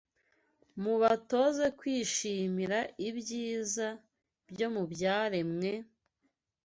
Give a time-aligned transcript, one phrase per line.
[0.81, 3.87] Mubatoze kwishimira ibyiza
[4.51, 5.71] byo mu byaremwe,